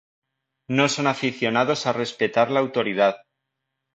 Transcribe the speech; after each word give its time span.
No 0.77 0.85
son 0.93 1.05
aficionados 1.05 1.85
a 1.85 1.93
respetar 1.93 2.49
la 2.49 2.59
autoridad. 2.59 3.17